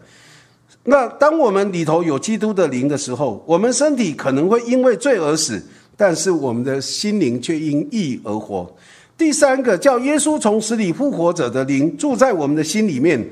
[0.85, 5.61] 那当我们里头有基督的灵的时候，我们身体可能会因为罪而死，
[5.97, 8.71] 但是我们的心灵却因义而活。
[9.21, 13.23] 第三个叫耶稣从死里复活者的灵住在我们的心里面，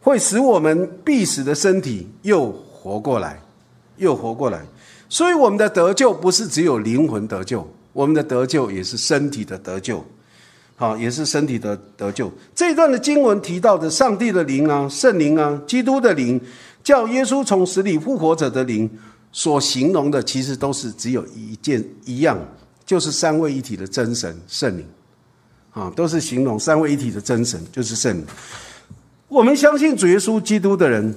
[0.00, 3.38] 会使我们必死的身体又活过来，
[3.98, 4.62] 又活过来。
[5.06, 10.02] 所以我们的得救不是只有灵魂得救，我们的得救也是身体的得救。
[10.76, 12.32] 好，也是身体的得救。
[12.54, 16.40] 这一段的经文提到的上帝的灵啊、圣灵啊、基督的灵，
[16.82, 18.88] 叫耶稣从死里复活者的灵，
[19.30, 22.38] 所形容的其实都是只有一件一样，
[22.86, 24.86] 就是三位一体的真神圣灵。
[25.78, 28.26] 啊，都是形容三位一体的真神，就是圣灵。
[29.28, 31.14] 我们相信主耶稣基督的人，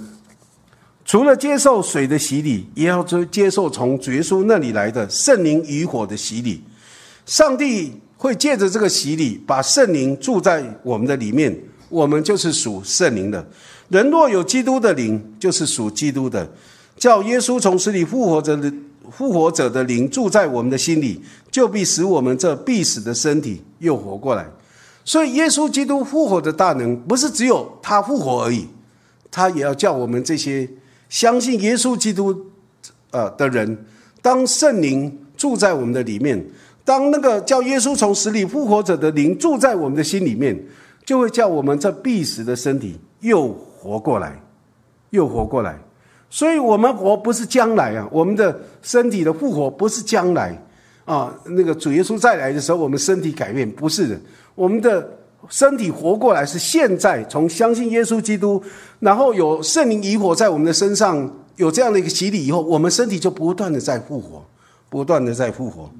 [1.05, 6.61] 除了接受水的洗礼，也要接接受从主耶稣那里来的圣灵与火的洗礼。
[7.25, 7.93] 上帝。
[8.21, 13.43] 会借着这个洗礼，把圣灵住在我们的里面，我们就是属圣灵的。
[13.89, 16.47] 人若有基督的灵，就是属基督的。
[16.95, 18.71] 叫耶稣从死里复活着的
[19.11, 21.21] 复活者的灵住在我们的心里，
[21.51, 24.47] 就必使我们这必死的身体又活过来。
[25.03, 28.67] 所以，耶稣基督复活的大能，不是只有他复活而已，
[29.29, 30.69] 他也要叫我们这些
[31.09, 32.45] 相信耶稣基督
[33.11, 33.85] 呃的人，
[34.21, 36.43] 当圣灵住在我们的里面。
[36.83, 40.59] 当那个叫耶稣从死里复活者的灵住在我们的心里面，
[41.05, 44.41] 就会叫我们这必死的身体又活过来，
[45.11, 45.79] 又活过来。
[46.33, 50.57] 所以，我们活不是将来啊，我们的身体的复活不是将来
[51.03, 51.35] 啊。
[51.43, 54.17] 那个主耶稣再来的时候，我们身体改变不是的，
[54.55, 55.05] 我们的
[55.49, 57.21] 身体活过来是现在。
[57.25, 58.63] 从相信耶稣基督，
[59.01, 64.41] 然后有圣灵以火在我们的身上有这样的一个洗礼以后，我们身体就不断的在复活，
[64.89, 65.91] 不断的在复活。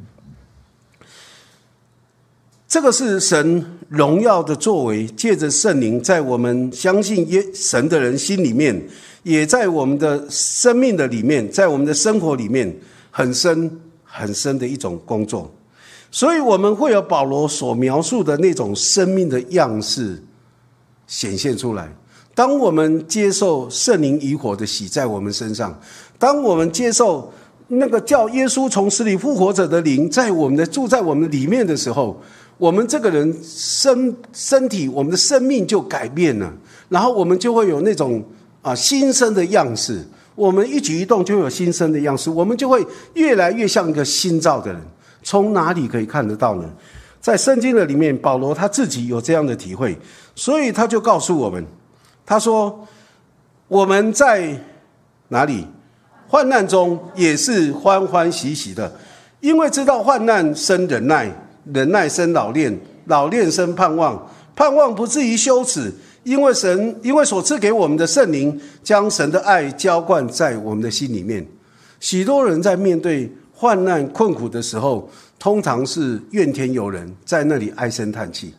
[2.71, 8.81] 这个是神荣耀的作为，借着圣灵在我们相信耶神的人心里面，
[9.23, 12.73] 也在我们的生命的里面，在我们的生活里面
[13.09, 13.69] 很深
[14.05, 15.53] 很深的一种工作，
[16.11, 20.23] 所以我们会有保罗所描述的那种生命的样式
[21.07, 21.93] 显现出来。
[22.33, 25.77] 当我们接受圣灵以火的洗在我们身上，
[26.17, 27.33] 当我们接受
[27.67, 32.17] 那个叫耶稣从死里复活者的灵在我们的住在我们里面的时候。
[32.61, 36.53] 我们这个人身身体，我们的生命就改变了，
[36.89, 38.23] 然后我们就会有那种
[38.61, 40.05] 啊新生的样式。
[40.35, 44.79] 我们一举一动就有新生的样式，我们就会越来越像一个新造的人。
[45.23, 46.69] 从哪里可以看得到呢？
[47.19, 49.97] 在圣经的里面，保罗他自己有这样的体会，
[50.35, 51.65] 所以他就告诉我们，
[52.23, 52.87] 他说
[53.67, 54.55] 我们在
[55.29, 55.65] 哪里
[56.27, 58.93] 患难中也是欢欢喜喜的，
[59.39, 61.40] 因为知道患难生忍耐。
[61.73, 65.91] 忍耐生老练，老练生盼望，盼望不至于羞耻，
[66.23, 71.45] 因为神因为所赐给我们的圣灵，将神的爱浇灌在我们的心里面。
[71.99, 78.53] 许多人在面对患难困苦的时候，通常是怨天尤人，在那里唉声叹气。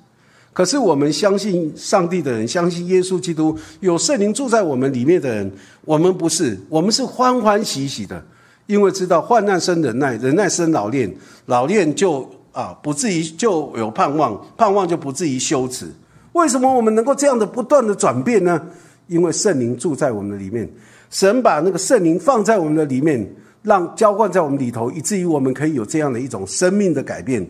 [0.53, 5.51] 可是我们相信上帝的人，相信耶稣基督有圣灵住在我们里面的人，
[5.85, 8.23] 我们不是，我们是欢欢喜喜的，
[8.67, 11.13] 因为知道患难生忍耐，忍耐生老练，
[11.47, 12.29] 老练就。
[12.53, 15.87] 啊，不至于就有盼望，盼望就不至于羞耻。
[16.33, 18.61] 为什么我们能够这样的不断的转变呢？
[19.09, 20.67] 因为圣灵住在我们的里面，
[21.11, 23.29] 神把那个圣灵放在我们的里面，
[23.63, 27.47] 让浇灌在我们里头，以至于我们可以有这样的一种生命的改变。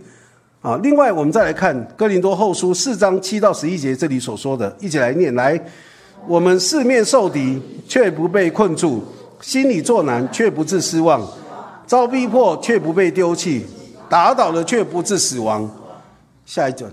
[0.60, 5.60] 啊，另外我们再来看哥林多后书四章七到十一节，这里所说的，一起来念来。
[6.26, 9.00] 我们四面受敌，却不被困住；
[9.40, 11.20] 心里作难，却不致失望；
[11.84, 13.60] 遭逼迫，却不被丢弃；
[14.12, 15.66] 打倒了，却不致死亡。
[16.44, 16.92] 下一段，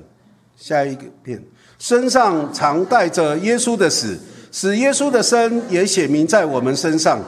[0.55, 1.37] 下一个片，
[1.77, 4.17] 身上常带着耶稣的死，
[4.53, 7.19] 使耶稣的生也显明在我们身上。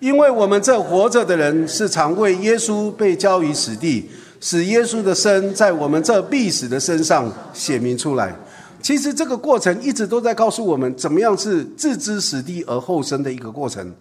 [0.00, 4.08] 因为我们这活着的人，是常为耶稣被交于死地，
[4.40, 8.34] 使耶稣的生在我们这必死的身上显明出来。
[8.80, 13.92] 其实这个过程一直都在告诉我们，怎么样是置之死地而后生的一个过程。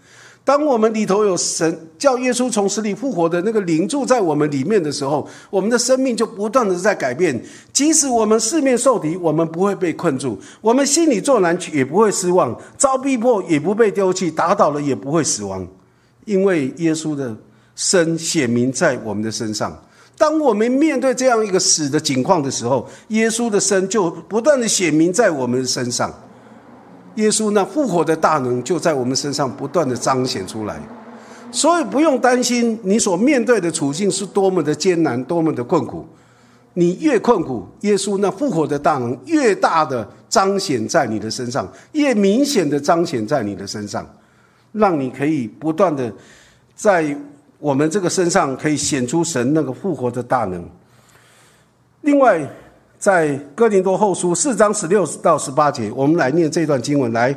[0.45, 7.41] 当我们里头有神叫耶稣从死里复活的那个灵住在我们里面的时候，我们的生命就不断的在改变。
[7.71, 15.65] 即使我们四面受敌，我们不会被困住；我们心里作难，也不会失望；遭逼迫，也不被丢弃；打倒了，也不会死亡，
[16.25, 17.33] 因为耶稣的
[17.75, 19.81] 生显明在我们的身上。
[20.17, 26.13] 当我们面对这样一个死的境况的时候，耶稣的生就不断的显明在我们的身上。
[27.15, 30.79] 耶稣那复活的大能就在我们身上不断的彰显出来，
[31.51, 36.05] 所以不用担心你所面对的处境是多么的艰难、多么的困苦。
[36.73, 44.07] 你越困苦，耶稣那复活的大能越大的彰显在你的身上，越明显的彰显在你的身上，
[44.71, 46.11] 让你可以不断的
[46.75, 47.15] 在。
[47.59, 50.69] 我们这个身上可以显出神那个复活的大能。
[52.01, 52.45] 另外，
[53.03, 57.11] 在哥林多后书四章十六到十八节，我们来念这段经文。
[57.11, 57.35] 来，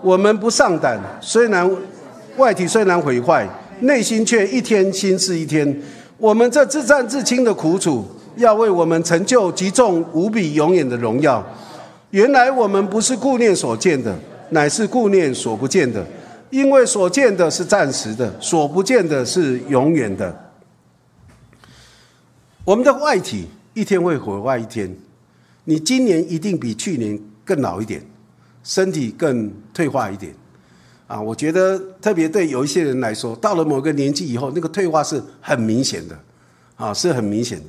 [0.00, 1.70] 我们不上胆，虽然
[2.38, 3.46] 外体虽然毁坏，
[3.80, 5.82] 内心却一天新似一天。
[6.16, 8.06] 我们这自战自清的苦楚，
[8.36, 11.44] 要为我们成就极重无比永远的荣耀。
[12.08, 14.16] 原来我们不是顾念所见的，
[14.48, 16.02] 乃是顾念所不见的。
[16.48, 20.34] 因为所见的是暂时的，所不见的是永远的。
[22.64, 24.96] 我们的外体一天会毁坏一天，
[25.64, 28.02] 你今年一定比去年更老一点，
[28.64, 30.34] 身体更退化一点。
[31.06, 36.18] 啊，我觉得特别对有一些人来说，到了某个年纪以后，那个退化是很明显的，
[36.76, 37.66] 啊，是很明显的。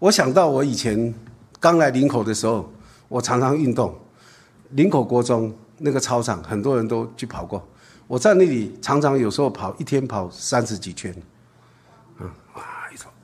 [0.00, 1.14] 我想到我以前
[1.60, 2.68] 刚来林口的时候，
[3.06, 3.96] 我常常运动，
[4.70, 7.64] 林口国中那个操场，很多人都去跑过。
[8.08, 11.14] 我在那里常常有时候跑一天跑三十几圈，
[12.18, 12.64] 嗯，哇，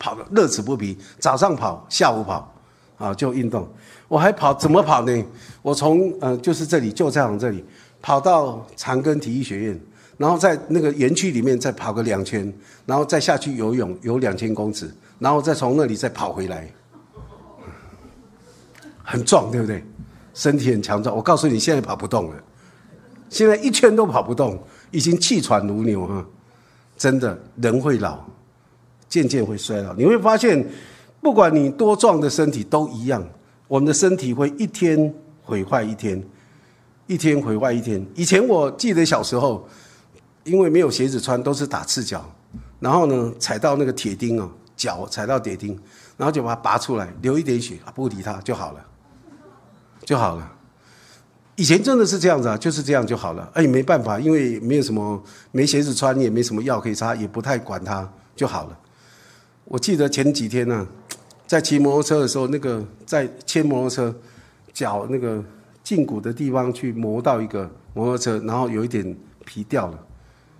[0.00, 0.98] 跑的乐此不疲。
[1.20, 2.52] 早上跑，下午跑，
[2.98, 3.68] 啊，就运动。
[4.08, 5.24] 我还跑怎么跑呢？
[5.62, 7.64] 我从呃就是这里就在我这里
[8.02, 9.80] 跑到长庚体育学院，
[10.16, 12.52] 然后在那个园区里面再跑个两圈，
[12.84, 16.68] 然后再下去游泳游两千公尺，然后再从那里再跑回来，
[19.04, 19.84] 很壮，对不对？
[20.32, 21.14] 身体很强壮。
[21.14, 22.36] 我告诉你，现在跑不动了。
[23.28, 24.60] 现在一圈都跑不动，
[24.90, 26.26] 已经气喘如牛哈！
[26.96, 28.24] 真的，人会老，
[29.10, 29.92] 渐渐会衰老。
[29.94, 30.66] 你会发现，
[31.20, 33.22] 不管你多壮的身体都一样，
[33.68, 36.22] 我们的身体会一天毁坏一天，
[37.06, 38.06] 一天毁坏一天。
[38.14, 39.68] 以前我记得小时候，
[40.44, 42.24] 因为没有鞋子穿，都是打赤脚，
[42.78, 45.78] 然后呢，踩到那个铁钉哦，脚踩到铁钉，
[46.16, 48.86] 然后就把它拔出来，流一点血，不理它就好了，
[50.04, 50.52] 就好了。
[51.56, 53.50] 以前真的是这样子啊，就是这样就好了。
[53.52, 58.78] 哎，没办法，因为没有什么没鞋子穿，也没什么药可以擦，也不太管它就好了。
[59.70, 60.84] 我记得前几天呢，
[61.46, 64.12] 在骑摩托车的时候，那个在牵摩托车，
[64.72, 65.40] 脚那个
[65.84, 70.06] 胫骨的地方去磨到一个摩托车，然后有一点皮掉了。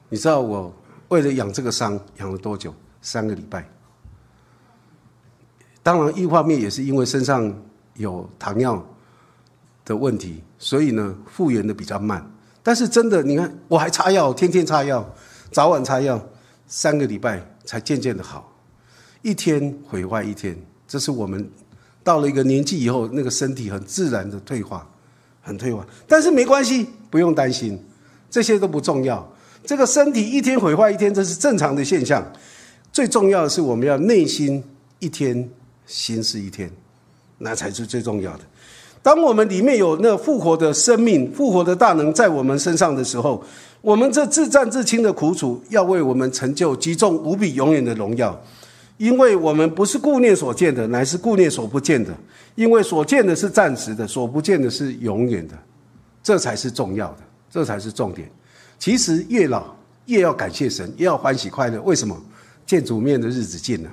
[0.09, 0.73] 你知道我
[1.09, 2.73] 为了养这个伤养了多久？
[3.03, 3.69] 三个礼拜。
[5.83, 7.53] 当然，一方面也是因为身上
[7.95, 8.81] 有糖尿
[9.85, 10.41] 的问题。
[10.57, 12.25] 所以呢，复原的比较慢，
[12.63, 15.05] 但是真的，你看，我还擦药，天天擦药，
[15.51, 16.25] 早晚擦药，
[16.69, 18.53] 三个礼拜才渐渐的好，
[19.23, 20.57] 一天毁坏一天，
[20.89, 21.49] 这是我们
[22.03, 24.89] 到了一个年纪以后，那个身体很自然的退化，
[25.43, 25.87] 很退化。
[26.09, 27.79] 但是没关系，不用担心，
[28.31, 29.27] 这些都不重要。
[29.65, 32.25] 这个身体一天毁坏一天，这是正常的现象。
[32.93, 34.65] 最重要的是，我们要内心
[34.99, 35.49] 一天
[35.87, 36.71] 心是一天，
[37.39, 38.41] 那才是最重要的。
[39.03, 43.43] 当我们里面有那复活的生命、复活的大能在我们身上的时候，
[43.81, 48.39] 我们这自战自清的苦楚，要为我们成就极重无比永远的荣耀。
[49.01, 52.15] 因为我们不是顾念所见的，乃是顾念所不见的。
[52.55, 55.55] 因为所见的是暂时的，所不见的是永远的。
[56.23, 57.21] 这才是重要的，
[57.51, 58.31] 这才是重点。
[58.79, 59.75] 其实越老
[60.05, 61.81] 越要感谢神，越要欢喜快乐。
[61.81, 62.15] 为什么？
[62.67, 63.91] 见主面的日子近了。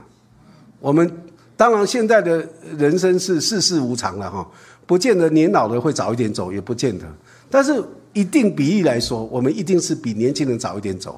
[0.82, 1.10] 我们
[1.56, 2.46] 当然现在的
[2.78, 4.46] 人生是世事无常了哈。
[4.86, 7.06] 不见得年老的会早一点走，也不见得。
[7.50, 7.82] 但是
[8.12, 11.18] 一定比例来说，我们一定是比年轻人早一点走。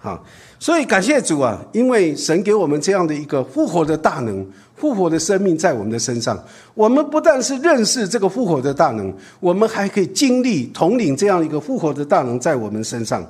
[0.00, 0.20] 啊，
[0.58, 4.46] 所以感谢主啊，因为神给我们这样的一个复活的大能。
[4.76, 6.42] 复活的生命在我们的身上，
[6.72, 13.22] 我们不但是认识这个复活的大能，我们还可以经历统领这样一个复活的大能在我们身上。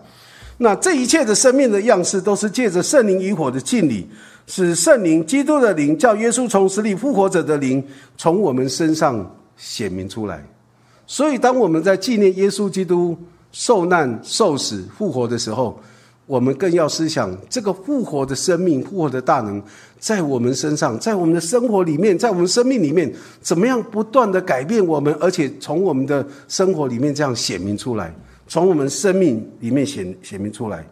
[0.58, 4.08] 那这一切的生命的样式，都是借着圣灵与火的敬礼，
[4.46, 7.82] 使圣灵基督的灵，叫耶稣从死里复活者的灵，
[8.16, 10.40] 从我们身上显明出来。
[11.04, 13.18] 所以，当我们在纪念耶稣基督
[13.50, 15.76] 受难、受死、复活的时候，
[16.30, 19.60] 我们更要思想这个复活的生命、复活的大能，
[19.98, 28.14] 在我们身上，在我们的生活里面，在我们生命里面，怎么样不断的改变我们，而且从我们的生活里面这样显明出来，
[28.46, 30.86] 从我们生命里面显显明出来。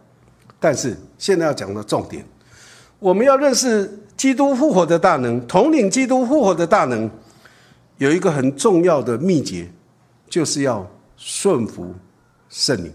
[0.59, 2.21] 但是现在要讲的重点，
[2.99, 7.09] 我们要认识基督复活的大能，统领基督复活的大能，
[7.97, 9.65] 有一个很重要的秘诀，
[10.29, 10.85] 就是要
[11.15, 11.95] 顺服
[12.49, 12.91] 圣灵，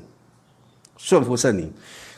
[0.99, 1.73] 顺服圣灵。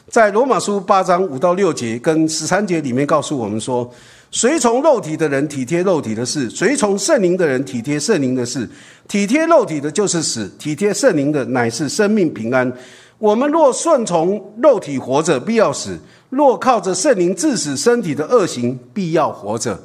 [0.08, 3.90] 在罗马书八章五到六节跟十三节里面告诉我们说：
[4.30, 8.68] 随从肉体的人体贴肉体的事，随从圣灵的人体贴圣灵的事。
[9.08, 12.72] 体贴肉体的就是死，体贴圣灵的乃是生命平安。
[13.18, 15.98] 我们若顺从肉体活着，必要死；
[16.30, 19.76] 若靠着圣灵致死身体的恶行，必要活着。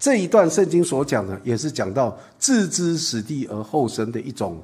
[0.00, 4.60] 这一段圣经所讲的，也是讲到置之死地而后生的一种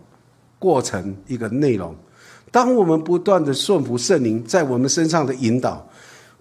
[0.59, 1.95] 过程，一个内容。
[2.55, 5.85] 当我们不断的顺服圣灵在我们身上的引导，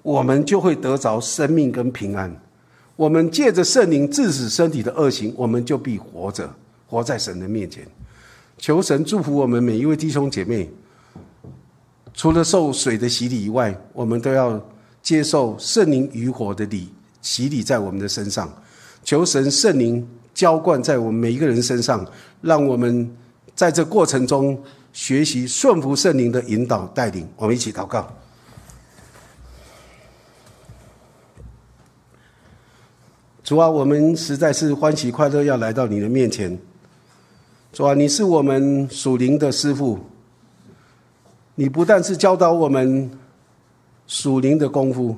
[0.03, 2.31] 我们就会得着生命跟平安。
[2.95, 6.47] 我们借着圣灵致死身体的恶行，我们就必活着，
[6.85, 7.83] 活在神的面前。
[8.59, 10.69] 求神祝福我们每一位弟兄姐妹。
[12.13, 14.63] 除了受水的洗礼以外，我们都要
[15.01, 16.89] 接受圣灵与火的礼
[17.23, 18.47] 洗礼在我们的身上。
[19.03, 22.05] 求神圣灵浇灌在我们每一个人身上，
[22.41, 23.11] 让我们
[23.55, 24.55] 在这过程中。
[24.93, 28.07] 学习顺服圣灵的引导带领，我们一起祷告。
[33.43, 36.57] 主啊，我们实在是欢喜快乐，要来到你的面前。
[37.73, 39.99] 主啊，你是我们属灵的师傅，
[41.55, 43.09] 你不但是教导我们
[44.05, 45.17] 属灵的功夫，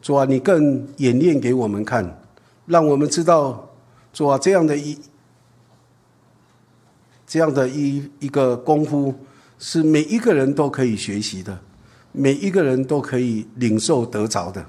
[0.00, 2.22] 主啊，你更演练给我们看，
[2.66, 3.68] 让我们知道
[4.12, 4.96] 主啊这样的一。
[7.32, 9.14] 这样的一一个功夫，
[9.58, 11.58] 是每一个人都可以学习的，
[12.12, 14.62] 每一个人都可以领受得着的。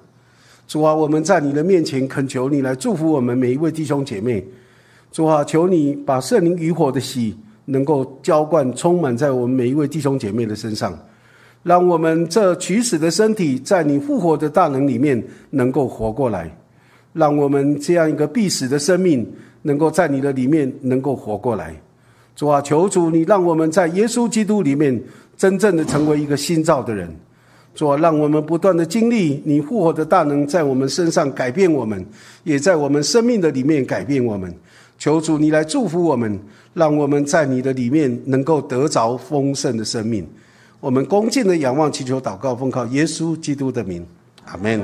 [0.66, 4.42] 主啊，我们在你的面前恳求你来祝福我们每一位弟兄姐妹。
[5.12, 7.36] 主啊，求你把圣灵与火的喜
[7.66, 10.98] 能够浇灌充满在我们每一位弟兄姐妹的身上，
[11.64, 16.50] 让我们这取死的身体在你复活的大能里面能够活过来，
[17.12, 19.30] 让我们这样一个必死的生命
[19.64, 21.76] 能够在你的里面能够活过来。
[22.36, 25.02] 主啊，求主你让我们在耶稣基督里面
[25.38, 27.10] 真正的成为一个新造的人。
[27.76, 32.06] 主啊，让我们不断的经历你复活的大能在我们身上改变我们，
[32.44, 34.54] 也在我们生命的里面改变我们。
[35.00, 36.40] 求主你来祝福我们，
[36.74, 40.26] 让我们在你的里面能够得着丰盛的生命。
[40.80, 44.06] 我们恭敬的仰望，祈求祷告，奉靠耶稣基督的名，
[44.46, 44.82] 阿门。